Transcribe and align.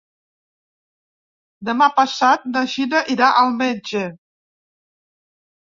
Demà 1.69 1.89
passat 1.99 2.49
na 2.55 2.65
Gina 2.73 3.03
irà 3.19 3.29
al 3.45 3.55
metge. 3.63 4.05